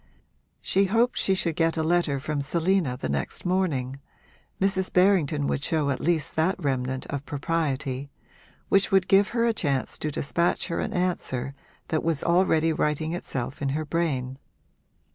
She 0.63 0.85
hoped 0.85 1.15
she 1.19 1.35
should 1.35 1.55
get 1.55 1.77
a 1.77 1.83
letter 1.83 2.19
from 2.19 2.41
Selina 2.41 2.97
the 2.97 3.07
next 3.07 3.45
morning 3.45 3.99
(Mrs. 4.59 4.91
Berrington 4.91 5.45
would 5.45 5.63
show 5.63 5.91
at 5.91 5.99
least 5.99 6.35
that 6.37 6.55
remnant 6.57 7.05
of 7.11 7.23
propriety) 7.23 8.09
which 8.67 8.89
would 8.89 9.07
give 9.07 9.27
her 9.29 9.45
a 9.45 9.53
chance 9.53 9.99
to 9.99 10.09
despatch 10.09 10.69
her 10.69 10.79
an 10.79 10.91
answer 10.91 11.53
that 11.89 12.01
was 12.03 12.23
already 12.23 12.73
writing 12.73 13.13
itself 13.13 13.61
in 13.61 13.69
her 13.77 13.85
brain. 13.85 14.39